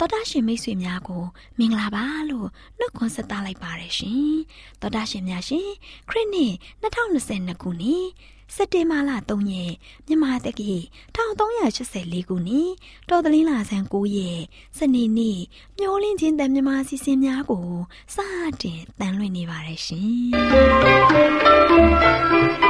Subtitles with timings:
[0.00, 1.24] တွင်စီစဉ်မှာတော်တာရှင်မိတ်ဆွေများကို
[1.58, 4.34] မင်္ဂလာပါလို့နှုတ်ခွန်းဆက်သလိုက်ပါတယ်ရှင်
[4.80, 5.68] တော်တာရှင်များရှင်
[6.08, 8.06] ခရစ်နှစ်2022ခုနှစ်
[8.54, 9.72] စက်တင်ဘာလ3ရက်
[10.06, 10.72] မြန်မာတက္ကီ
[11.16, 12.70] 1384ခုနှစ်
[13.08, 14.40] တော်သလင်းလာဆန်း9ရက်
[14.78, 15.40] စနေနေ့
[15.78, 17.68] မျောလင်းချင်းတန်မြန်မာစီစဉ်များကို
[18.14, 18.16] စ
[18.62, 22.69] တင်တန်လွှင့်နေပါတယ်ရှင်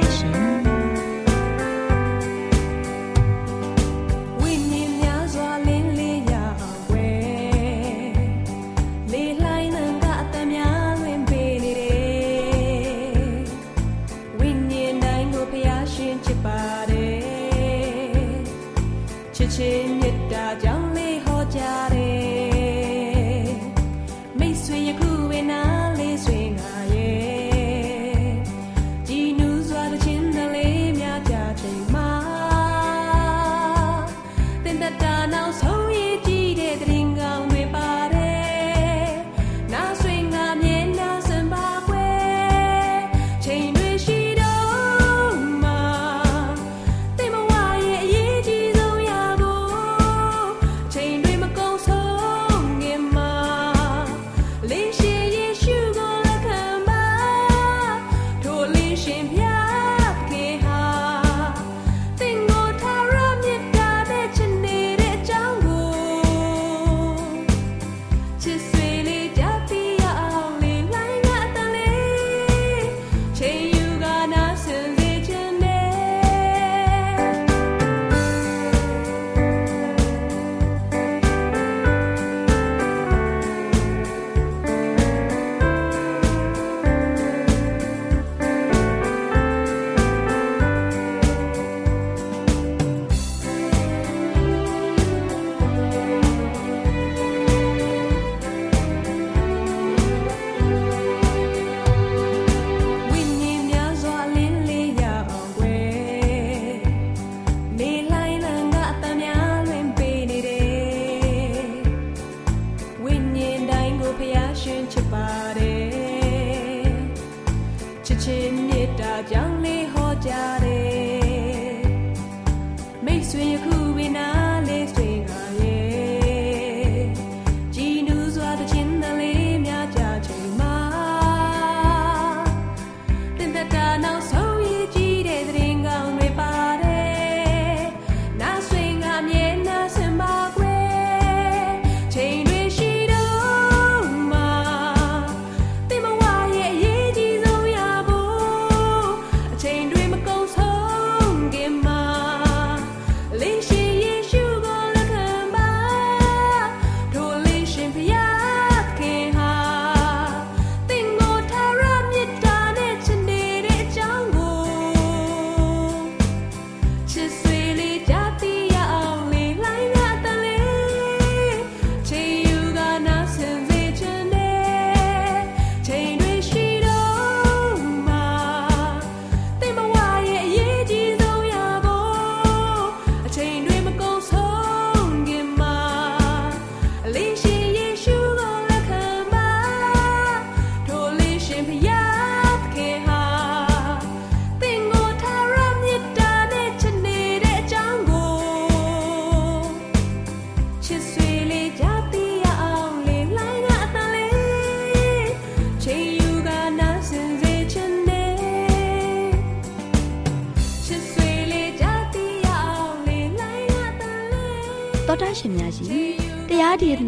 [20.01, 20.90] ဒေသ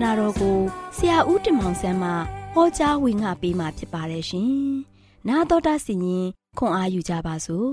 [0.02, 0.58] နာတော်ကို
[0.96, 2.10] ဆရာဦးတင်မောင်ဆန်းမှ
[2.54, 4.50] ဟောကြားဝင်ငါပေးมาဖြစ်ပါတယ်ရှင်။
[5.28, 6.26] 나တော်တာစီရင်
[6.58, 7.72] ခွန်အားယူကြပါစို့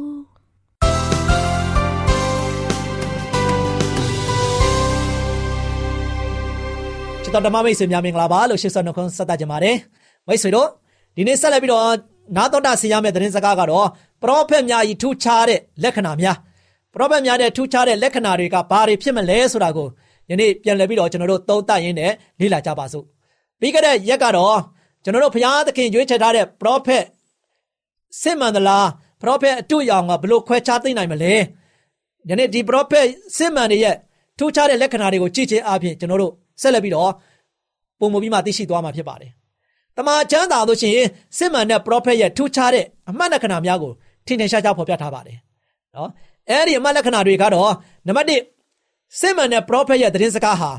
[7.23, 9.75] ။ချစ်တော်ဓမ္မမိတ်ဆွေများမင်္ဂလာပါလို့ရှေ့ဆက်နှုတ်ခွန်းဆက်သကြပါတယ်။
[10.27, 10.67] မိတ်ဆွေတို့
[11.15, 11.85] ဒီနေ့ဆက်လက်ပြီးတော့
[12.37, 13.87] နာတော်တာဆင်ရမယ့်သတင်းစကားကတော့
[14.21, 16.37] ပရောဖက်များဤထူးခြားတဲ့လက္ခဏာများ
[16.93, 19.87] ပရောဖက်များတဲ့ထူးခြားတဲ့လက္ခဏာတွေကဘာတွေဖြစ်မလဲဆိုတာကို
[20.30, 23.04] ယနေ့ပြန်လည်ပြီးတော့ကျွန်တော်တို့သုံးသပ်ရင်းနဲ့လေ့လာကြပါစို့
[23.60, 24.58] ပြီးခဲ့တဲ့ရက်ကတော့
[25.04, 27.04] ကျွန်တော်တို့ဘုရားသခင်ရွေးချယ်ထားတဲ့ပရောဖက်
[28.20, 28.88] စစ်မှန်သလား
[29.20, 31.32] ပရောဖက်အတူရောင်ကဘလို့ခွဲခြားသိနိုင်မလဲ
[32.28, 33.06] ယနေ့ဒီပရောဖက်
[33.36, 33.96] စစ်မှန်တွေရဲ့
[34.38, 36.32] ထူးခြားတဲ့လက္ခဏာတွေကိုကြည့်ခြင်းအပြင်ကျွန်တော်တို့
[36.62, 37.12] ဆက်လက်ပြီးတော့
[38.00, 39.30] ပုံမပြီးမှသိရှိသွားမှာဖြစ်ပါတယ်။
[39.96, 43.92] တမန်ကျမ်းသာလို့ရှိရင်စစ်မှန်တဲ့ပရောဖက်ရဲ့ထူးခြားတဲ့အမှတ်လက္ခဏာများကို
[44.26, 45.38] ထင်ထင်ရှားရှားဖော်ပြထားပါတယ်။
[45.96, 46.10] နော်
[46.50, 47.72] အဲ့ဒီအမှတ်လက္ခဏာတွေကတော့
[48.06, 48.59] နံပါတ်1
[49.18, 50.70] စစ်မှန်တဲ့ပရောဖက်ရဲ့သတင်းစကားဟာ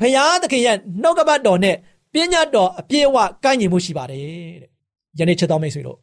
[0.00, 1.76] ဖျားသခင်ရဲ့နှုတ်ကပတ်တော်နဲ့
[2.12, 4.24] ပညာတော်အပြည့်အဝကိုင်းညီမှုရှိပါတယ်
[4.62, 4.70] တဲ့။
[5.18, 5.98] ယနေ့ချက်တော်မိတ်ဆွေတို့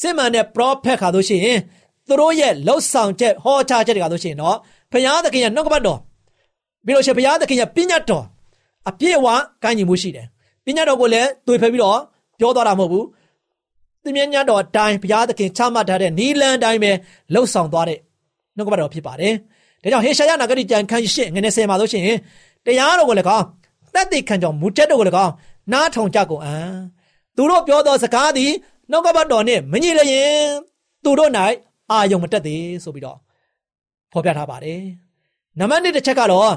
[0.00, 1.58] စစ်မှန်တဲ့ပရောဖက်ခါလို့ရှိရင်
[2.06, 4.56] သူတို့ရဲ့လှုပ်ဆောင်ချက်ဟောကြားချက်တွေကလို့ရှိရင်တော့
[4.92, 5.98] ဖျားသခင်ရဲ့နှုတ်ကပတ်တော်
[6.84, 8.24] ပြီးလို့ရှိရင်ဘုရားသခင်ရဲ့ပညာတော်
[8.88, 9.26] အပြည့်အဝ
[9.64, 10.26] ကိုင်းညီမှုရှိတယ်
[10.64, 12.00] ပညာတော်ကိုလည်းတွေ့ဖက်ပြီးတော့
[12.38, 13.06] ပြောသွားတာမဟုတ်ဘူး
[14.02, 16.92] သင်မြတ်တော်အတိုင်းဘုရားသခင်ချမှတ်ထားတဲ့နီလန်အတိုင်းပဲ
[17.32, 17.98] လှုပ်ဆောင်သွားတဲ့
[18.56, 19.34] နှုတ်ကပတ်တော်ဖြစ်ပါတယ်
[19.82, 22.18] ဒါကြောင့်ဟေရှာယနာဂတိကျမ်းခန်းရှင်းငနေဆယ်မှာလို့ရှိရင်
[22.66, 23.44] တရားတော်ကိုလည်းကောင်း
[23.94, 25.32] တက်တိခံကြောင့်မူချက်တော်ကိုလည်းကောင်း
[25.72, 26.56] နားထောင်ကြကုန်အံ
[27.36, 28.52] သူတို့ပြောသောစကားသည်
[28.90, 30.34] နှုတ်ကပတ်တော်နဲ့မညီလျင်
[31.04, 31.30] သူတို့၌
[31.90, 33.18] အာယုံမတက်သေးဆိုပြီးတော့
[34.12, 34.82] ဖော်ပြထားပါတယ်
[35.58, 36.52] နံပါတ်1တစ်ချက်ကတော့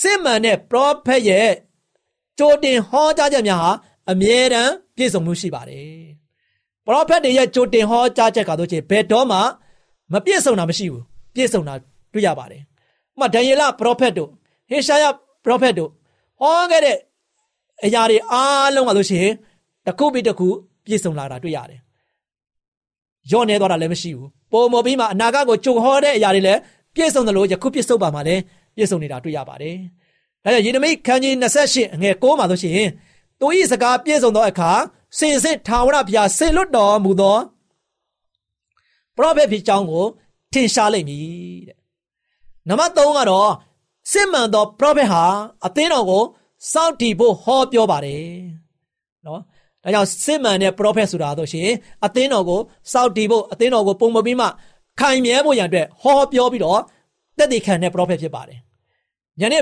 [0.00, 1.50] စစ်မှန်တဲ့ prophet ရဲ့
[2.38, 3.70] ကြိုတင်ဟောကြားချက်များဟာ
[4.10, 6.02] အမြဲတမ်းပြည့်စုံမှုရှိပါတယ်။
[6.86, 9.38] prophet တွေရဲ့ကြိုတင်ဟောကြားချက်ကတော့ချင်းဘယ်တော့မှ
[10.12, 11.02] မပြည့်စုံတာမရှိဘူး။
[11.34, 11.74] ပြည့်စုံတာ
[12.12, 12.62] တွေ့ရပါတယ်။
[13.14, 14.30] ဥပမာဒံယေလ prophet တို့
[14.70, 15.04] ဟေရှာယ
[15.44, 15.90] prophet တို့
[16.40, 16.96] ဟောခဲ့တဲ့
[17.84, 19.28] အရာတွေအားလုံးကဆိုရှင်
[19.86, 20.48] တစ်ခုပြီးတစ်ခု
[20.84, 21.80] ပြည့်စုံလာတာတွေ့ရတယ်။
[23.30, 26.60] ညော့နေတော့တာလည်းမရှိဘူး။ပုံမပြီးမှအနာဂတ်ကိုကြုံဟောတဲ့အရာတွေလည်း
[26.94, 28.42] ပြည့်စုံတယ်လို့ယခုပြည့်စုံပါမှာလည်း
[28.76, 29.76] ပြည့်စုံနေတာတွေ့ရပါတယ်။
[30.44, 32.88] ဒါကြောင့်ယေရမိခန်းကြီး28အငယ်6မှာဆိုရှင်
[33.40, 34.70] သူ၏စကားပြည့်စုံသောအခါ
[35.18, 37.36] စင်စစ်ထာဝရဘုရားဆေလွတ်တော်မူသော
[39.16, 40.06] ပရောဖက်ဖြစ်ကြောင်းကို
[40.52, 41.26] ထင်ရှားလိမ့်မည်
[41.68, 41.76] တဲ့။
[42.68, 43.50] နံပါတ်3ကတော့
[44.10, 45.22] စစ်မှန်သောပရောဖက်ဟာ
[45.66, 46.22] အသင်းတော်ကို
[46.72, 48.24] စောင့်တည်ဖို့ဟောပြောပါတယ်။
[49.26, 49.40] နော်။
[49.82, 51.68] ဒါကြောင့်စစ်မှန်တဲ့ပရောဖက်ဆိုတာဆိုရှင်
[52.04, 52.60] အသင်းတော်ကို
[52.92, 54.46] စောင့်တည်ဖို့အသင်းတော်ကိုပုံမပြီးမှ
[55.00, 56.80] ခိုင်မြဲဖို့ရန်အတွက်ဟောပြောပြီးတော့
[57.38, 58.58] တက်တည်ခံတဲ့ပရောဖက်ဖြစ်ပါတယ်။
[59.40, 59.58] ညနေ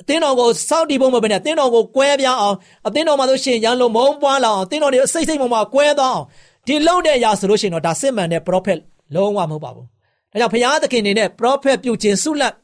[0.00, 6.24] အသင်းတော်ကိုစောင့်တည်ဖို့မပဲနဲ့အသင်းတော်ကိုကွဲပြားအောင်အသင်းတော်မှာဆိုရှင်ရန်လိုမုန်းပွားလာအောင်အသင်းတော်တွေစိတ်စိတ်ပုံမှာကွဲသွားအောင်
[6.66, 8.78] ဒီလုပ်တဲ့အရာဆိုလို့ရှိရင်တော့ဒါစစ်မှန်တဲ့ prophet
[9.14, 9.86] လုံးဝမဟုတ်ပါဘူး။
[10.32, 12.54] ဒါကြောင့်ဘုရားသခင်နေနဲ့ prophet ပြုခြင်းဆုလတ်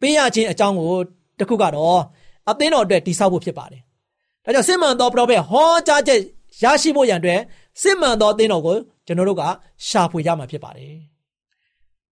[0.00, 0.94] ပေးရခြင်းအကြောင်းကို
[1.40, 2.02] တခုကတော့
[2.50, 3.82] အသင်းတော်အတွက်တည်ဆောက်ဖို့ဖြစ်ပါတယ်။
[4.44, 6.20] ဒါကြောင့်စစ်မှန်သော prophet ဟောကြားချက်
[6.62, 7.40] ရရှိဖို့ရန်အတွက်
[7.82, 8.76] စစ်မှန်သောအသင်းတော်ကို
[9.06, 9.42] ကျွန်တော်တို့က
[9.88, 10.94] ရှာဖွေရမှာဖြစ်ပါတယ်။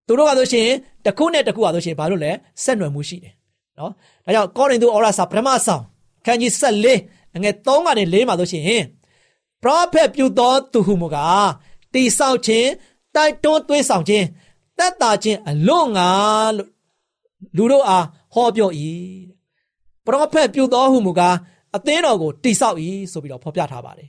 [0.07, 0.69] သူတို့ကဆိုရှင်
[1.07, 2.33] တခုနဲ့တခုကဆိုရှင်ဘာလို့လဲ
[2.63, 3.35] ဆက်နွယ်မှုရှိတယ်
[3.79, 3.93] နော်
[4.25, 5.83] ဒါကြောင့်ကောရိန္သုဩရစာပထမဆောင်
[6.27, 6.53] ခန်းကြီး
[6.93, 8.83] 14အငယ်3ကနေ4မှာဆိုရှင်
[9.63, 11.49] ပရောဖက်ပြုသောသူဟုမူကား
[11.95, 12.69] တိဆောက်ခြင်း
[13.15, 14.27] တိုက်တွန်းသွေးဆောင်ခြင်း
[14.79, 16.11] တက်တာခြင်းအလွန်ငါ
[16.57, 16.69] လို့
[17.57, 18.71] လူတို့အားဟောပြော၏
[20.05, 21.37] ပရောဖက်ပြုသောဟုမူကား
[21.77, 22.79] အသင်းတော်ကိုတိဆောက်၏
[23.13, 24.09] ဆိုပြီးတော့ဖော်ပြထားပါတယ်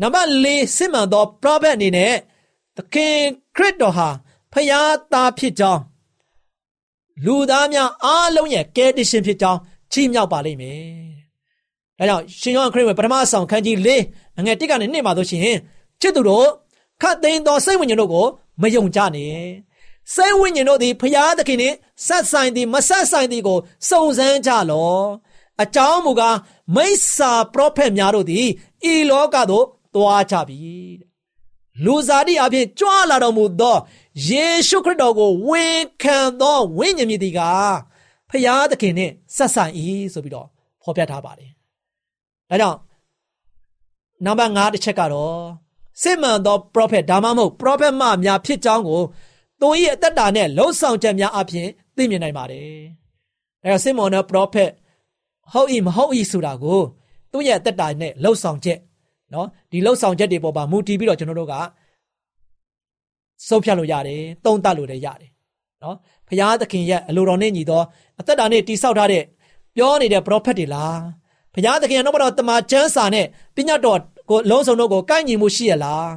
[0.00, 2.14] နံပါတ်၄စစ်မှန်သောပရောဖက်အနေနဲ့
[2.76, 3.16] သခင်
[3.56, 4.08] ခရစ်တော်ဟာ
[4.52, 5.82] ဖျားသားဖြစ်ကြောင်း
[7.24, 9.58] လူသားများအားလုံးရဲ့ကယ်တင်ရှင်ဖြစ်ကြောင်း
[9.92, 10.82] ချီးမြှောက်ပါလိမ့်မယ်။
[11.98, 13.88] ဒါကြောင့်ရှင်ယောဟန်ခရစ်ဝင်ပထမဆောင်ခန်းကြီး၄
[14.38, 15.56] အငယ်၁ကနေ2မှာဆိုရှင်
[16.00, 16.46] ချစ်သူတို့
[17.02, 18.26] ခတ်သိမ်းသောစိတ်ဝိညာဉ်တို့ကို
[18.60, 19.40] မယုံကြနဲ့။
[20.14, 25.04] စိတ်ဝိညာဉ်တို့သည်ဖျားသခင်နှင့်ဆက်ဆိုင်သည်မဆက်ဆိုင်သည်ကိုစုံစမ်းကြလော့။
[25.62, 26.36] အကြောင်းမူကား
[26.74, 28.46] မိစ္ဆာပရောဖက်များတို့သည်
[28.92, 30.76] ဤလောကသို့သွားကြပြီ။
[31.84, 33.76] လူစားတိအဖြစ်ကြွလာတော်မူသော
[34.28, 37.40] ယေရှုခရစ်တော်ကိုဝန်ခံသောဝိညာဉ်မြည်သည်က
[38.30, 39.64] ဖရာသခင်နဲ့ဆက်ဆံ၏
[40.12, 40.46] ဆိုပြီးတော့
[40.82, 41.50] ဖော်ပြထားပါတယ်။
[42.50, 42.78] ဒါကြောင့်
[44.24, 45.40] နံပါတ်5တစ်ချက်ကတော့
[46.00, 49.02] စစ်မှန်သော prophet ဒါမှမဟုတ် prophet မများဖြစ်ကြောင်းကို
[49.60, 52.76] သူ၏အသက်တာနဲ့လှုပ်ဆောင်ချက်များအပြင်သိမြင်နိုင်ပါတယ်။
[53.64, 54.70] အဲဒါစစ်မှန်သော prophet
[55.52, 56.80] ဟုတ်၏မဟုတ်၏ဆိုတာကို
[57.32, 58.78] သူ့ရဲ့အသက်တာနဲ့လှုပ်ဆောင်ချက်
[59.34, 61.54] နော်ဒီလှုပ်ဆောင်ချက်တွေပေါ်မှာမူတည်ပြီးတော့ကျွန်တော်တို့က
[63.48, 65.30] ဆုံးဖြတ်လို့ရတယ်သုံးသပ်လို့လည်းရတယ်
[65.82, 65.96] နော်
[66.28, 67.82] ဖရာသခင်ရဲ့အလိုတော်နဲ့ညီသော
[68.20, 69.24] အသက်တာနဲ့တိဆောက်ထားတဲ့
[69.76, 70.98] ပြောနေတဲ့ prophet တွေလား
[71.54, 73.98] ဖရာသခင်ရဲ့နှုတ်တော်တမန်ကျမ်းစာနဲ့ပညာတော်
[74.32, 76.08] ကိုလုံးစုံတို့ကိုကိုက်ညီမှုရှိရလား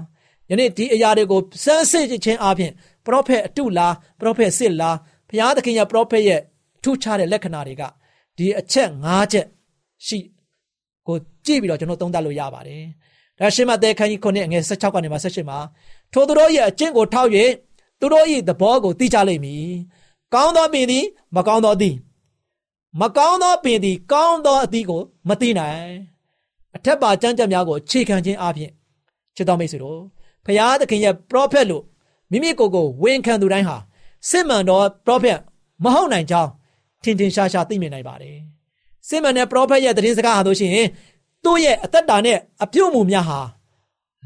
[0.49, 2.71] ယနေ့ဒီအရာတွေကိုစမ်းစစ်ခြင်းအပြင်
[3.05, 4.95] prophet အတုလား prophet စစ်လား
[5.29, 6.41] ဖရာသခင်ရဲ့ prophet ရဲ့
[6.83, 7.83] ထူးခြားတဲ့လက္ခဏာတွေက
[8.37, 9.45] ဒီအချက်၅ချက်
[10.05, 10.17] ရှိ
[11.07, 12.83] ကိုကြည့်ပြီးတော့ကျွန်တော်သုံးသပ်လို့ရပါတယ်
[13.39, 15.59] ဒါရှင်းမတဲ့ခန်းကြီး9အငယ်16ကနေမှ18မှာ
[16.13, 17.29] ထိုသူတို့ရဲ့အကျင့်ကိုထောက်၍
[17.99, 19.67] သူတို့၏သဘောကိုသိကြလိမ့်မည်။
[20.33, 21.05] ကောင်းသောပင်သည်
[21.35, 21.95] မကောင်းသောသည်
[23.01, 26.14] မကောင်းသောပင်သည် ကောင်းသောအသီးကိုမသိနိုင်။ဒါ
[26.75, 28.71] အထက်ပါကြမ်းကြက်များကိုအခြေခံခြင်းအပြင်
[29.35, 29.99] ချစ်တော်မိတ်ဆွေတို့
[30.45, 31.83] ဖျားသခင်ရဲ့ prophet လို့
[32.31, 33.77] မိမိကိုယ်ကိုဝန်ခံသူတိုင်းဟာ
[34.29, 35.39] စစ်မှန်သော prophet
[35.83, 36.49] မဟုတ်နိုင်ကြောင်း
[37.03, 38.37] ထင်ထင်ရှားရှားသိမြင်နိုင်ပါတယ်။
[39.07, 40.87] စစ်မှန်တဲ့ prophet ရဲ့သတင်းစကားဟာဆိုရှင်
[41.43, 43.39] သူ့ရဲ့အသက်တာနဲ့အပြုတ်မှုများဟာ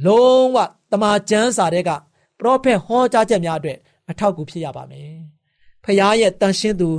[0.06, 0.58] လုံးဝ
[0.91, 1.91] တမန်ကျမ်းစာတွေက
[2.39, 3.77] prophet ဟောကြားချက်များအတွက်
[4.10, 5.12] အထောက်အကူဖြစ်ရပါမယ်။
[5.84, 6.89] ဖခင်ရဲ့တန်ရှင်းသူ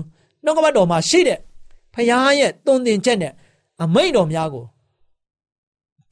[0.45, 1.39] နှုတ်ကပတ်တော်မှာရှိတဲ့
[1.95, 2.09] ဖခင်
[2.41, 3.33] ရဲ့တုံသင်ချက်နဲ့
[3.83, 4.67] အမိန့်တော်များကို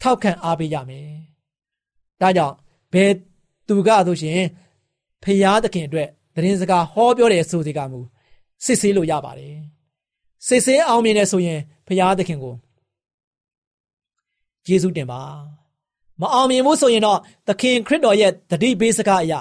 [0.02, 1.08] ထောက်ခံအားပေးရမယ်။
[2.20, 2.54] ဒါကြောင့်
[2.92, 3.12] ဘယ်
[3.68, 4.40] သူကဆိုရှင်
[5.22, 8.00] ဖခင်သခင်အတွက်သတင်းစကားဟောပြောတယ်ဆိုစီကမူ
[8.64, 9.56] စစ်ဆေးလို့ရပါတယ်။
[10.46, 12.54] စစ်ဆေးအောင်မြင်တယ်ဆိုရင်ဖခင်သခင်ကို
[14.68, 15.22] ယေရှုတင်ပါ
[16.20, 19.40] မအောင်မြင်ဘူးဆိုရင်တော့သခင်ခရစ်တော်ရဲ့တတိပေးစကားအရာ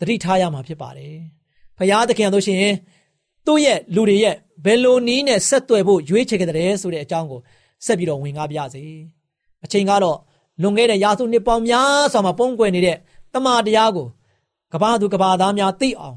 [0.00, 1.14] တတိထားရမှာဖြစ်ပါတယ်။
[1.78, 2.64] ဖခင်သခင်တို့ရှင်
[3.46, 4.34] သူ့ရဲ့လူတွေရဲ့
[4.64, 7.40] ဘယ်လိုနည်းနဲ့ဆက်သွယ်ဖို့ရွေးချယ်ခဲ့တဲ့ဆိုတဲ့အကြောင်းကို
[7.84, 8.84] ဆက်ပြီးတော့ဝင်ကားပြစေ။
[9.64, 10.18] အချိန်ကတော့
[10.62, 12.96] လွန်ခဲ့တဲ့ရာစုနှစ်ပေါင်းများစွာမှာပုံကွယ်နေတဲ့
[13.32, 14.06] တမန်တရားကို
[14.72, 16.16] ကဘာသူကဘာသားများသိအောင်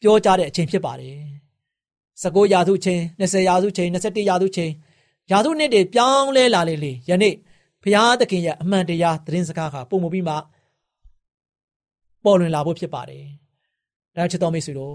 [0.00, 1.18] ပြောကြားတဲ့အချိန်ဖြစ်ပါတယ်။
[2.22, 4.70] 19ရာစုချိန်20ရာစုချိန်21ရာစုချိန်
[5.30, 7.34] ရာစုနှစ်တွေပြောင်းလဲလာလေလေယနေ့
[7.82, 10.34] ဘုရားသခင်ရဲ့အမှန်တရားသတင်းစကားကပုံမပြီးမှ
[12.24, 13.24] ပေါ်လွင်လာဖို့ဖြစ်ပါတယ်။
[14.16, 14.94] ဒါချစ်တော်မိတ်ဆွေတို့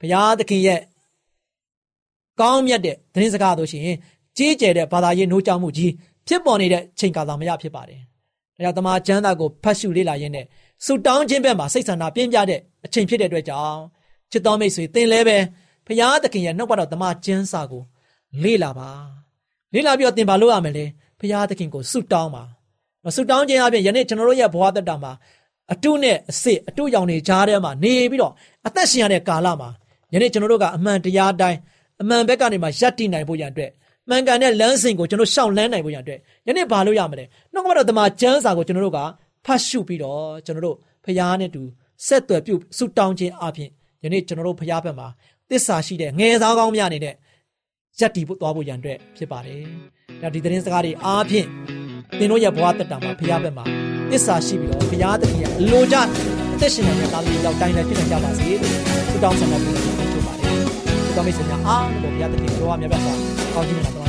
[0.00, 0.80] ဘုရားသခင်ရဲ့
[2.40, 3.82] ကောင်းမြတ်တဲ့သတင်းစကားတို့ရှင်
[4.36, 5.92] ကြီးကျယ်တဲ့ဘာသာရေးနှိုးကြောင်မှုကြီး
[6.28, 8.00] ဖြစ်ပေါ်နေတဲ့ချိန်ကာလမရဖြစ်ပါတယ်။
[8.56, 10.46] ဒါကြောင့်တမန်ကျမ်းစာကိုဖတ်ရှုလေ့လာရင်းနဲ့
[10.84, 13.78] ဆုတောင်းခြင်းဘက်မှာစိတ်ဆန္ဒပြင်းပြတဲ့အချိန်ဖြစ်တဲ့အတွက်ကြောင့်
[14.30, 15.38] ချစ်တော်မိတ်ဆွေသင်လည်းပဲ
[15.86, 17.82] ဘုရားသခင်ရဲ့နှုတ်ပတ်တော်တမန်ကျမ်းစာကို
[18.42, 18.90] လေ့လာပါ။
[19.74, 20.84] လေ့လာပြီးတော့သင်ဘာလို့ရမလဲ။
[21.18, 22.44] ဘုရားသခင်ကိုဆုတောင်းပါ။
[23.16, 25.12] ဆုတောင်းခြင်းအပြင်ယနေ့ကျွန်တော်တို့ရဲ့ဘဝတက်တာမှာ
[25.72, 28.32] အတုနဲ့အစစ်အတုရောင်တွေကြားထဲမှာနေပြီးတော့
[28.66, 29.70] အသက်ရှင်ရတဲ့ကာလမှာ
[30.12, 31.58] ယနေ့ကျွန်တော်တို့ကအမှန်တရားတိုင်း
[32.02, 33.70] အမှန်ဘက်ကနေမှရပ်တည်နိုင်ဖို့ရန်အတွက်
[34.08, 39.00] မှန်ကန်တဲ့လမ်းစဉ်ကိုကျွန်တော်ရှောင်လန်းနိုင်ဖို့ရန်အတွက်ယနေ့ဘာလို့ရမလဲနှုတ်ကပတော်တမန်ကျမ်းစာကိုကျွန်တော်တို့က
[39.46, 41.62] ဖတ်ရှုပြီးတော့ကျွန်တော်တို့ဖရားနဲ့တူ
[42.06, 43.70] ဆက်သွယ်ပြုဆုတောင်းခြင်းအပြင်
[44.04, 45.08] ယနေ့ကျွန်တော်တို့ဖရားဘက်မှာ
[45.50, 47.14] တစ္ဆာရှိတဲ့ငယ်သားကောင်းများနေတဲ့
[48.00, 49.62] ရပ်တည်ဖို့သွားဖို့ရန်အတွက်ဖြစ်ပါတယ်။
[50.22, 51.46] ဒါဒီသတင်းစကားတွေအားဖြင့်
[52.18, 53.64] သင်တို့ရဲ့ဘဝတက်တာမှာဖရားဘက်မှာ
[54.10, 55.96] သစ္စာရှိပြီးတော့ဘုရားသခင်ရဲ့အလိုကြ
[56.54, 58.74] အသက်ရှင်နေတဲ့သားသမီးရောက်တိုင်းလည်းဖြစ်နေကြပါစေလို့
[59.10, 60.05] ဆုတောင်းဆန္ဒပြုလို့ပြောပါတယ်။ဆု
[61.16, 63.14] တောင်းမိတ်ဆွေများအားလုံးဘုရားသခင်ကြောဝမြတ်စွာ
[63.54, 64.05] ကောင်းချီးမင်္ဂလာ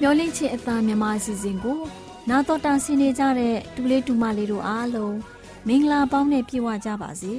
[0.00, 1.80] မျောလင့်ချင်းအသားမြန်မာအစီအစဉ်ကို
[2.28, 5.16] နာတော်တာဆင်းနေကြတဲ့ဒူလေးဒူမလေးတို့အားလုံး
[5.66, 7.34] မင်္ဂလာပေါင်းနဲ့ပြည့်ဝကြပါစေ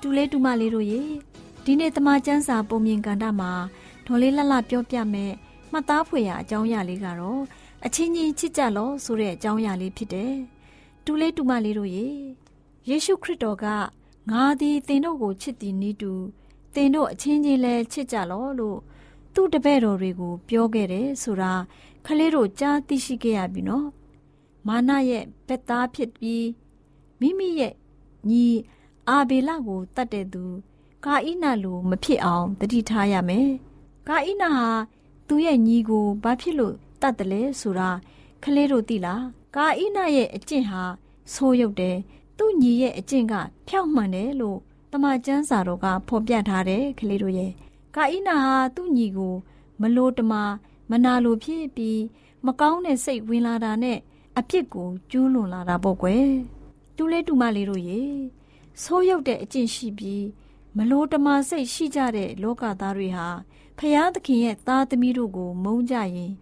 [0.00, 1.02] ဒူလေးဒူမလေးတို့ရေ
[1.64, 3.52] ဒီနေ့တမချန်းစာပုံမြင်ကန်တာမှာ
[4.06, 5.32] ဒေါ်လေးလှလှပြောပြမယ်
[5.72, 7.40] မှတ်သားဖွယ်ရာအကြောင်းအရာလေးကတော့
[7.86, 10.32] အချင်းချင်းချစ်ကြလို့ဆိုတဲ့အကြောင်းအရာလေးဖြစ်တယ်
[11.04, 12.06] ဒူလေးဒူမလေးတို့ရေ
[12.88, 13.66] ယေရှုခရစ်တော်က
[14.30, 16.12] ငါသည်သင်တို့ကိုချစ်သည်နည်းတူ
[16.74, 18.78] သင်တို့အချင်းချင်းလဲချစ်ကြလို့လို့
[19.36, 21.52] သူ့တပည့်တော်တွေကို ပြောခဲ့တယ်ဆိုတာ
[22.06, 23.88] ခလေးတို့ကြားသိရှိခဲ့ရပြီနော်
[24.66, 26.46] မာနရဲ့ဘက်သားဖြစ်ပြီး
[27.20, 27.74] မိမိရဲ့
[28.30, 28.46] ညီ
[29.08, 30.44] အာဘေလကိုတတ်တဲ့သူ
[31.04, 33.48] ကာဣနာလိုမဖြစ်အောင်တတိထားရမယ်
[34.08, 34.68] ကာဣနာဟာ
[35.28, 37.90] သူ့ရဲ့ညီကိုဘာဖြစ်လို့တတ်တယ်လဲဆိုတာ
[38.42, 39.24] ခလေးတို့သိလား
[39.56, 40.82] ကာဣနာရဲ့အကျင့်ဟာ
[41.32, 41.96] ဆိုးရုပ်တယ်
[42.38, 43.34] သူ့ညီရဲ့အကျင့်က
[43.68, 44.58] ဖြောက်မှန်တယ်လို့
[44.92, 47.52] တမန်ကျမ်းစာတော်ကဖော်ပြထားတယ်ခလေးတို့ရဲ့
[47.96, 49.34] ကာဣနာဟာသူ့ညီကို
[49.80, 50.32] မလို့တမ
[50.90, 52.00] မနာလိုဖြစ်ပြီး
[52.46, 53.98] မကောင်းတဲ့စိတ်ဝင်လာတာနဲ့
[54.38, 56.28] အပြစ်ကိုကျူးလွန်လာတာပေါ့ကွယ်
[56.96, 58.02] တူလေးတူမလေးတို့ရေ
[58.82, 60.24] ဆိုးရုပ်တဲ့အကျင့်ရှိပြီး
[60.76, 63.28] မလို့တမစိတ်ရှိကြတဲ့လောကသားတွေဟာ
[63.78, 66.32] ဖျားသခင်ရဲ့သားသမီးတို့ကိုမုန်းကြရင်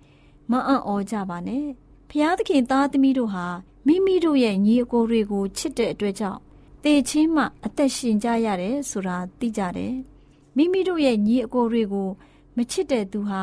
[0.51, 1.67] မအံ့ဩကြပါနဲ့
[2.11, 3.47] ဖျားသခင်သားသမီးတို့ဟာ
[3.87, 6.40] မိမိတို့ရဲ့ညီအကိုတွေကိုချစ်တဲ့အတွက်ကြောင့်
[6.85, 10.13] တေချင်းမှအသက်ရှင်ကြရတယ်ဆိုတာသိကြတယ်
[10.57, 12.09] မိမိတို့ရဲ့ညီအကိုတွေကို
[12.57, 13.43] မချစ်တဲ့သူဟာ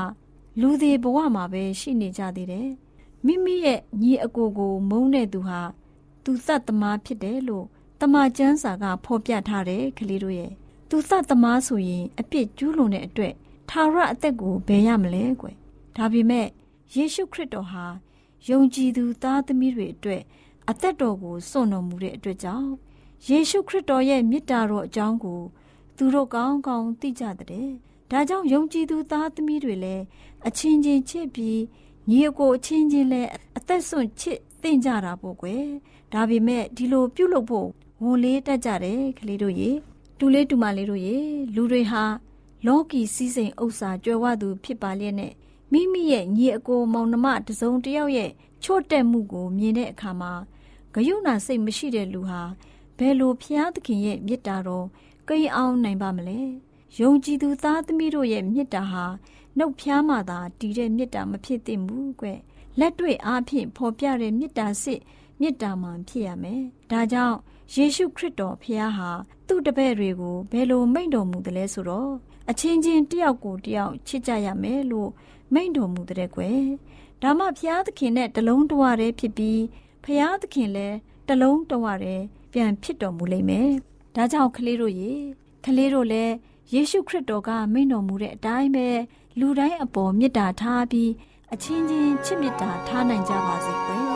[0.60, 2.70] လူသေးဘဝမှာပဲရှိနေကြသေးတယ်
[3.26, 5.62] မိမိရဲ့ညီအကိုကို မုန်းတဲ့သူဟာ
[6.24, 7.66] သူသတ်သမားဖြစ်တယ်လို့
[8.00, 10.52] တမန်ကျမ်းစာကဖော်ပြထားတယ်ကလေးတို့ရဲ့
[10.90, 13.34] သူသတ်သမားဆိုရင်အပြစ်ကျူးလွန်တဲ့အတွက်
[13.70, 15.56] ထာဝရအသက်ကိုဘယ်ရမလဲကွယ်
[15.96, 16.48] ဒါပေမဲ့
[16.96, 17.86] ယေရှုခရစ်တော်ဟာ
[18.50, 20.22] ယုံကြည်သူသားသမီးတွေအတွက်
[20.70, 22.70] အသက်တော်ကိုစွန့်တော်မူတဲ့အတွက်ကြောင့်
[23.28, 25.42] ယေရှုခရစ်တော်ရဲ့မေတ္တာတော်အကြောင်းကို
[26.04, 27.68] သူတို့ကောင်းကောင်းသိကြတဲ့
[28.12, 30.04] ဒါကြောင့်ယုံကြည်သူသားသမီးတွေလည်း
[30.48, 31.60] အချင်းချင်းချစ်ပြီး
[32.10, 35.66] ညီအကိုအချင်းချင်းလည်းအသက်စွန့်ချစ်သင့်ကြတာပေါ့ကွယ်
[36.14, 37.68] ဒါပေမဲ့ဒီလိုပြုလုပ်ဖို့
[38.04, 39.70] ဝန်လေးတတ်ကြတယ်ကလေးတို့ရေ
[40.20, 41.18] တူလေးတူမလေးတို့ရေ
[41.56, 42.04] လူတွေဟာ
[42.66, 45.34] လောကီစည်းစိမ်ဥစ္စာကြွယ်ဝသူဖြစ်ပါလျက်နဲ့
[45.72, 48.32] မိမိရဲ့ညီအကိုမောင်နှမတစုံတယောက်ရဲ့
[48.64, 50.34] ချော့တက်မှုကိုမြင်တဲ့အခါမှာ
[50.94, 52.42] ဂယုဏစိတ်မရှိတဲ့လူဟာ
[52.98, 54.88] ဘယ်လိုဖျားသခင်ရဲ့မေတ္တာတော်
[55.28, 56.40] ကိန်းအောင်နိုင်ပါမလဲ
[57.00, 59.06] ယုံကြည်သူသားသမီးတို့ရဲ့မေတ္တာဟာ
[59.58, 62.28] နှုတ်ဖျားမှသာတည်တဲ့မေတ္တာမဖြစ်သင့်ဘူးကွ
[62.80, 65.02] လက်တွေ့အားဖြင့်ဖော်ပြတဲ့မေတ္တာစစ်
[65.40, 67.38] မေတ္တာမှန်ဖြစ်ရမယ်ဒါကြောင့်
[67.74, 69.10] ယေရှုခရစ်တော်ဖျားဟာ
[69.48, 72.12] သူ့တပည့်တွေကိုဘယ်လိုမိန့်တော်မူသလဲဆိုတော့
[72.50, 75.10] အချင်းချင်းတယောက်ကိုတယောက်ချစ်ကြရမယ်လို့
[75.54, 76.64] မိန့်တော်မူတဲ့ကွယ်
[77.22, 79.62] ဒါမှဖျားသခင်နဲ့တလုံးတဝရဲဖြစ်ပြီး
[80.04, 82.16] ဖျားသခင်လည်းတလုံးတဝရဲ
[82.54, 83.72] ပြန်ဖြစ်တော်မူလိမ့်မယ်
[84.16, 85.12] ဒါကြောင့်ကလေးတို့ရေ
[85.66, 86.34] ကလေးတို့လည်း
[86.74, 88.88] ယေရှုခရစ်တော်ကမိန့်တော်မူတဲ့အတိုင်းပဲ
[89.40, 91.12] လူတိုင်းအပေါ်မေတ္တာထားပြီး
[91.54, 94.11] အချင်းချင်းချစ်မေတ္တာထားနိုင်ကြပါစေကွယ်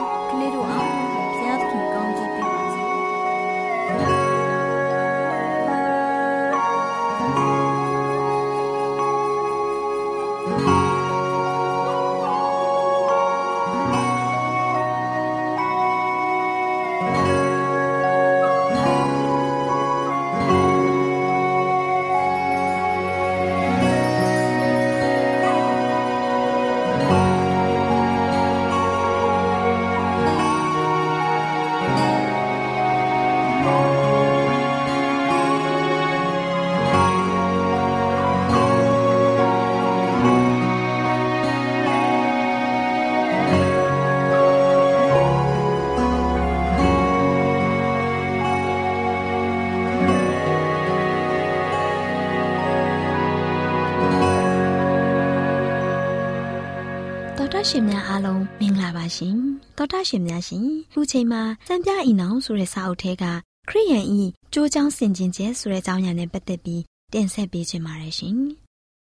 [57.70, 59.38] ရှင်များအားလုံးမင်္ဂလာပါရှင်
[59.78, 63.24] သောတာရှင်များရှင်ခုချိန်မှာစံပြအီနောင်ဆိုတဲ့စာအုပ်ထဲက
[63.70, 64.22] ခရိယန်ဤ
[64.54, 66.82] ကြိုးချောင်းဆင်ကျင်ကျဲဆိုတဲ့အကြောင်းအရာနဲ့ပတ်သက်ပြီး
[67.14, 68.38] တင်ဆက်ပေးခြင်းပါတယ်ရှင်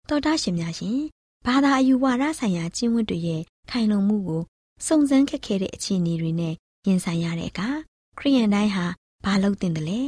[0.08, 0.98] သောတာရှင်များရှင်
[1.46, 4.42] ဘာသာအယူဝါဒဆိုင်ရာကျင့်ဝတ်တွေရဲ့ခိုင်လုံမှုကို
[4.86, 6.54] စုံစမ်းခက်ခဲတဲ့အခြေအနေတွေနဲ့
[6.86, 7.68] ရင်ဆိုင်ရတဲ့အခါ
[8.18, 8.86] ခရိယန်တိုင်းဟာ
[9.24, 10.00] ဘာလုပ်တင်တယ်လဲ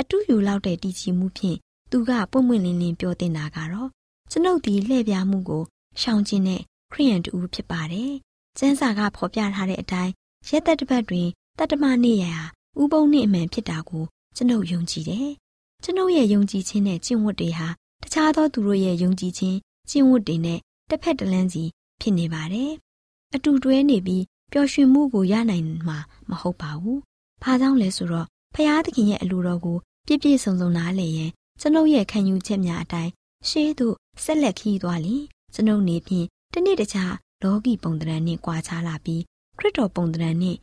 [0.00, 1.58] အတူယူလောက်တဲ့တည်ကြည်မှုဖြင့်
[1.90, 3.88] သူကပွင့်ပွင့်လင်းလင်းပြောတင်တာကတော့
[4.30, 5.62] ကျွန်ုပ်ဒီလှည့်ပြားမှုကို
[6.00, 8.12] ရှောင်ကျဉ်တဲ့ ခရိယန်တူဖြစ်ပါတယ်။
[8.58, 10.12] ကျမ်းစာကဖော်ပြထားတဲ့အတိုင်း
[10.48, 11.28] ရက်သက်တစ်ပတ်တွင်
[11.58, 12.34] တတ္တမနေ့ရာ
[12.80, 14.04] ဥပုံနေ့အမှန်ဖြစ်တာကို
[14.36, 15.28] ကျွန်ုပ်ယုံကြည်တယ်။
[15.82, 17.68] ကျွန်ုပ်ရဲ့ယုံကြည်ခြင်းနဲ့ကျင့်ဝတ်တွေဟာ
[18.02, 19.58] တခြားသောသူတို့ရဲ့ယုံကြည်ခြင်း
[19.90, 20.58] ကျင့်ဝတ်တွေနဲ့
[20.90, 21.64] တစ်ဖက်တစ်လမ်းစီ
[22.00, 22.72] ဖြစ်နေပါတယ်။
[23.34, 25.98] အတူတွဲနေပြီးပျော်ရွှင်မှုကိုရနိုင်မှာ
[26.30, 26.98] မဟုတ်ပါဘူး။
[27.42, 33.10] ဘာကြောင့်လဲဆိုတော့ဖရာသခင်ရဲ့အလိုတော်ကိုပြည့်ပြည့်စုံစုံနားလည်ရင်ကျွန်ုပ်ရဲ့ခံယူချက်များအတိုင်း
[33.48, 35.24] ရှေးသို့ဆက်လက်ခီးသွားလျင်
[35.54, 39.22] ကျွန်ုပ်နေဖြင့် တနေ့တခြားလောကီပုံသဏ္ဍာန်နဲ့ကွာခြားလာပြီး
[39.58, 40.56] ခရစ်တော်ပုံသဏ္ဍာန်နဲ့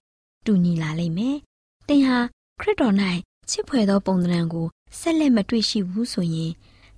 [0.46, 1.38] တူညီလာလိမ့်မယ်။
[1.88, 2.18] သင်ဟာ
[2.60, 2.96] ခရစ်တော်၌
[3.50, 4.68] ချစ်ဖွယ်သောပုံသဏ္ဍာန်ကို
[5.00, 6.52] ဆက်လက်မတွေ့ရှိဘူးဆိုရင်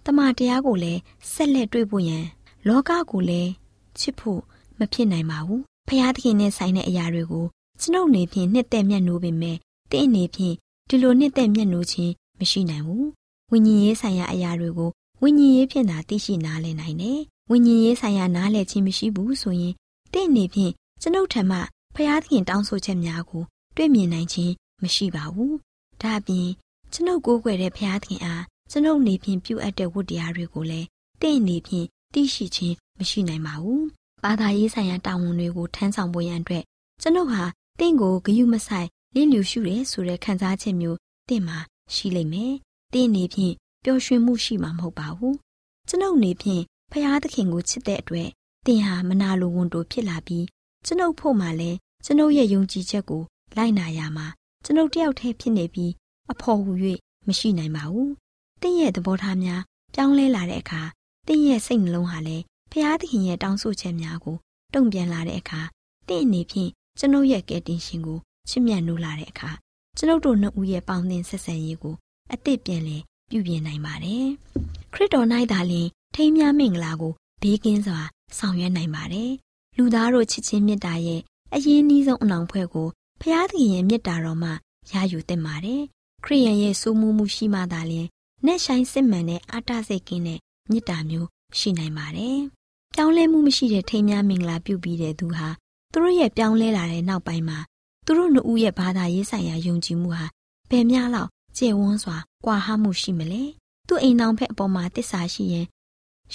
[0.06, 1.00] တမန်တရားကိုလည်း
[1.34, 2.26] ဆက်လက်တွေ့ဖို့ရန်
[2.68, 3.52] လောကကိုလည်း
[4.00, 4.42] ချစ်ဖို့
[4.80, 7.46] မဖြစ်နိုင်ပါဘူး။ဖျားသခင်နဲ့ဆိုင်တဲ့အရာတွေကို
[7.82, 9.58] ကျွန်ုပ်နေဖြင့်နှစ်သက်မျက်နှိုးပေမဲ့
[9.92, 10.56] တင့်အနေဖြင့်
[10.90, 13.06] ဒီလိုနှစ်သက်မျက်နှိုးခြင်းမရှိနိုင်ဘူး။
[13.52, 14.90] ဝိညာဉ်ရေးဆိုင်ရာအရာတွေကို
[15.22, 17.20] ဝိညာဉ်ရေးဖြင့်သာသိရှိနားလည်နိုင်တယ်။
[17.54, 19.74] ဝိညာဉ်ရေးဆိုင်ရာနားလည်ခြင်းမရှိဘူးဆိုရင်
[20.14, 21.58] တင့်အနေဖြင့်ကျွန်ုပ်ထံမှ
[21.96, 23.44] ဖျားသခင်တောင်းဆိုချက်များကို
[23.76, 25.54] တွေ့မြင်နိုင်ခြင်းမရှိပါဘူး။
[26.02, 26.48] ဒါ့အပြင်
[26.94, 30.88] ကျွန်ုပ်ကိုးကွယ်တဲ့ဖျားသခင်အားကျွန်ုပ်နေဖြင့်ပြုအပ်တဲ့ဝတ္တရားတွေကိုလည်း
[31.22, 33.82] တင့်အနေဖြင့်သိရှိခြင်းမရှိနိုင်ပါဘူး။
[34.24, 36.64] ဘာသာရေးဆိုင်ရာတာဝန်တွေကိုထမ်းဆောင်ဖို့ရန်အတွက်
[37.02, 37.44] ကျွန်ုပ်ဟာ
[37.80, 40.98] တင့်ကိုဂယုမဆိုင်လင်းလျူရှုရဲဆိုတဲ့ခံစားချက်မျိုး
[41.30, 41.58] တင့်မှာ
[41.94, 42.54] ရှိလိမ့်မယ်။
[42.94, 45.36] တင့်အနေဖြင့်ပျော်ရွှင်မှုရှိမှာမဟုတ်ပါဘူး။
[45.90, 48.30] ကျွန်ုပ်နေဖြင့် ဖျားသခင်ကိုချစ်တဲ့အတွက်
[48.66, 50.46] တင်ဟာမနာလိုဝန်တိုဖြစ်လာပြီး
[50.86, 53.24] ကျွန်ုပ်ဖို့မှလည်းကျွန်ုပ်ရဲ့ယုံကြည်ချက်ကို
[53.58, 54.28] လိုက်နာရမှာ
[54.64, 55.92] ကျွန်ုပ်တယောက်တည်းဖြစ်နေပြီး
[56.32, 56.72] အဖို့ဟူ၍
[57.28, 58.10] မရှိနိုင်ပါဘူး။
[58.62, 59.62] တင့်ရဲ့သဘောထားများ
[59.94, 60.82] ပြောင်းလဲလာတဲ့အခါ
[61.28, 64.38] တင့်ရဲ့စိတ်နှလုံးဟာလည်းဖျားသခင်ရဲ့တောင်းဆိုချက်များကို
[64.74, 65.62] တုံ့ပြန်လာတဲ့အခါ
[66.08, 69.52] တင့်အနေဖြင့်ကျွန်ုပ်ရဲ့ကယ်တင်ရှင်ကိုချစ်မြတ်နိုးလာတဲ့အခါ
[69.98, 71.96] ကျွန်ုပ်တို့နှစ်ဦးရဲ့ပေါင်းသင်းဆက်ဆံရေးကို
[72.34, 74.28] အသစ်ပြန်လည်ပြုပြင်နိုင်ပါတယ်။
[74.94, 78.00] ခရစ်တော်၌သာလျှင် ထိမ်းမြမင်္ဂလာကိုဘေးကင်းစွာ
[78.38, 79.32] ဆောင်ရွက်နိုင်ပါတယ်။
[79.78, 81.22] လူသားတို့ချစ်ချင်းမေတ္တာရဲ့
[81.54, 82.88] အရင်နှီးဆုံးအနောင်ဖွဲ့ကို
[83.22, 84.50] ဖျားသခင်ရဲ့မေတ္တာတော်မှ
[84.92, 85.82] ရယူသင့်ပါတယ်။
[86.26, 88.08] ခရိယန်ရဲ့စိုးမှုမှုရှိမှသာလျှင်
[88.46, 90.40] နဲ့ဆိုင်စစ်မှန်တဲ့အာတစိတ်ကင်းတဲ့
[90.72, 91.28] မေတ္တာမျိုး
[91.60, 92.40] ရှိနိုင်ပါတယ်။
[92.94, 95.48] ပြောင်းလဲမှုမရှိတဲ့ထိမ်းမြမင်္ဂလာပြုပြီးတဲ့သူဟာ
[95.92, 97.60] သူတို့ရဲ့ပြောင်းလဲလာတဲ့နောက်ပိုင်းမှာ
[98.06, 100.26] သူတို့နှစ်ဦးရဲ့ဘာသာရေးဆိုင်ရာယုံကြည်မှုဟာ
[100.70, 103.44] ဘယ်များလောက်ကျေဝန်းစွာကွာဟမှုရှိမလဲ။
[103.88, 105.68] သူ့အိမ်တော်ဖက်အပေါ်မှာတစ္ဆာရှိရင်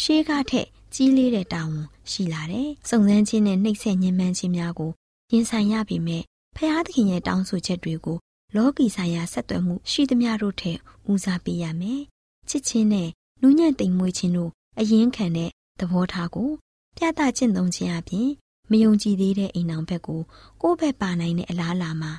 [0.02, 4.90] ရှေးကားထက်ကြီးလေးတဲ့တာဝန်ရှိလာတယ်။စုံစမ်းခြင်းနဲ့နှိပ်စက်ညှဉ်းပန်းခြင်းများကို
[5.32, 6.22] ရင်ဆိုင်ရပေမဲ့
[6.56, 8.18] ဖျားသခင်ရဲ့တောင်းဆိုချက်တွေကို
[8.56, 10.78] လောကီဆိုင်ရာဆက်သွယ်မှုရှိသမျှတို့ထက်
[11.10, 12.02] ဦးစားပေးရမယ်။
[12.48, 13.08] ချစ်ချင်းနဲ့
[13.42, 16.50] နူးညံ့သိမ်မွေ့ခြင်းတို့အရင်ခံတဲ့သဘောထားကို
[16.96, 18.28] ပြသကျင့်သုံးခြင်းအပြင်
[18.70, 20.20] မယုံကြည်သေးတဲ့အိမ်အောင်ဘက်ကို
[20.62, 22.12] ကိုယ့်ဘက်ပါနိုင်တဲ့အလားအလာမှာ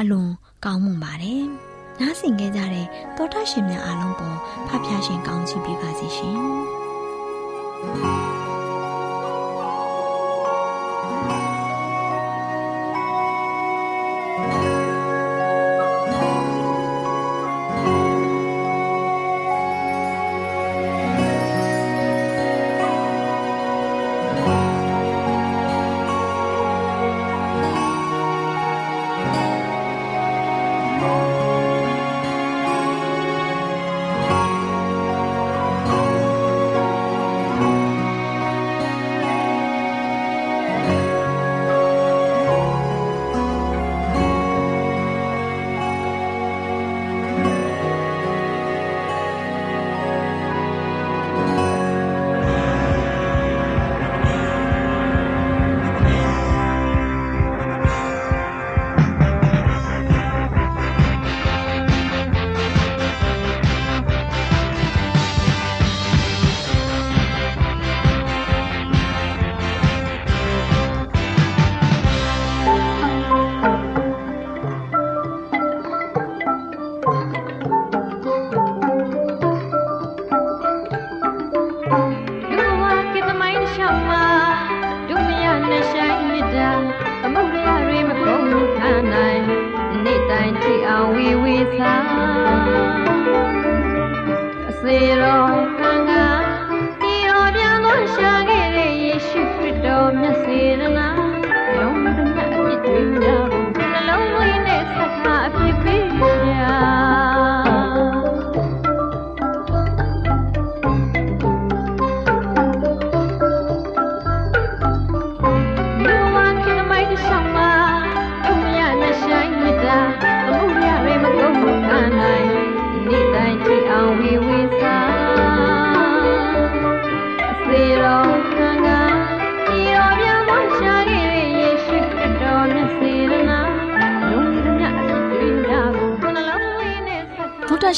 [0.00, 0.30] အလွန်
[0.64, 1.42] ကောင်းမွန်ပါတယ်။
[2.00, 6.38] နားဆင်ခဲ့ကြတဲ့သောတာရှင်များအားလုံးပေါ်ဖဖျားရှင်ကောင်းချီးပေးပါစေရှင်။။
[7.80, 8.19] သောတ